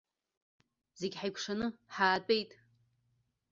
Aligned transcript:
Зегь 0.99 1.17
ҳаикәшаны 1.19 1.67
ҳаатәеит. 1.93 2.51